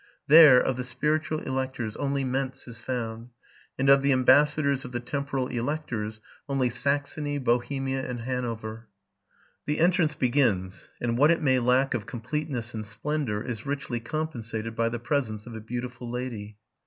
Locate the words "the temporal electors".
4.91-6.19